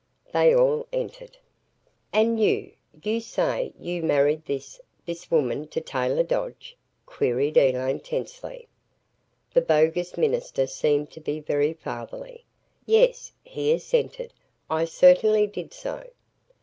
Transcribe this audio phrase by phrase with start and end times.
[0.33, 1.37] They all entered.
[2.11, 2.71] "And you
[3.03, 8.67] you say you married this this woman to Taylor Dodge?" queried Elaine, tensely.
[9.53, 12.43] The bogus minister seemed to be very fatherly.
[12.83, 14.33] "Yes," he assented,
[14.71, 16.07] "I certainly did so."